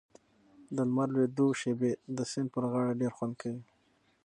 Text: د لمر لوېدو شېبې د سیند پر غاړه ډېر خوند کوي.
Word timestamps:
د 0.75 0.77
لمر 0.87 1.07
لوېدو 1.13 1.47
شېبې 1.59 1.91
د 2.15 2.17
سیند 2.31 2.47
پر 2.53 2.63
غاړه 2.71 2.93
ډېر 3.01 3.11
خوند 3.17 3.33
کوي. 3.41 3.61